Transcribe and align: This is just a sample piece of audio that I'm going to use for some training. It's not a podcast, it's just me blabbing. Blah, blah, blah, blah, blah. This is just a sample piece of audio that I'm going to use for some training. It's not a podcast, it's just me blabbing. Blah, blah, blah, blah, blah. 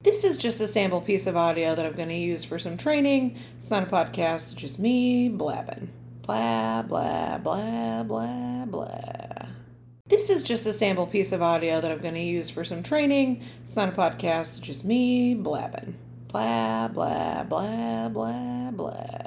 This 0.00 0.22
is 0.22 0.36
just 0.36 0.60
a 0.60 0.68
sample 0.68 1.00
piece 1.00 1.26
of 1.26 1.36
audio 1.36 1.74
that 1.74 1.84
I'm 1.84 1.94
going 1.94 2.08
to 2.08 2.14
use 2.14 2.44
for 2.44 2.56
some 2.56 2.76
training. 2.76 3.36
It's 3.58 3.68
not 3.68 3.82
a 3.82 3.86
podcast, 3.86 4.52
it's 4.52 4.52
just 4.52 4.78
me 4.78 5.28
blabbing. 5.28 5.88
Blah, 6.22 6.82
blah, 6.82 7.38
blah, 7.38 8.04
blah, 8.04 8.64
blah. 8.66 9.48
This 10.06 10.30
is 10.30 10.44
just 10.44 10.66
a 10.66 10.72
sample 10.72 11.08
piece 11.08 11.32
of 11.32 11.42
audio 11.42 11.80
that 11.80 11.90
I'm 11.90 11.98
going 11.98 12.14
to 12.14 12.20
use 12.20 12.48
for 12.48 12.62
some 12.62 12.84
training. 12.84 13.42
It's 13.64 13.74
not 13.74 13.88
a 13.88 13.92
podcast, 13.92 14.58
it's 14.58 14.60
just 14.60 14.84
me 14.84 15.34
blabbing. 15.34 15.96
Blah, 16.28 16.86
blah, 16.86 17.42
blah, 17.42 18.08
blah, 18.08 18.70
blah. 18.70 19.17